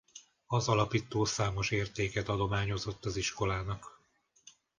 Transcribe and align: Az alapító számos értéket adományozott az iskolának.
Az 0.47 0.67
alapító 0.67 1.25
számos 1.25 1.71
értéket 1.71 2.27
adományozott 2.27 3.05
az 3.05 3.15
iskolának. 3.15 4.01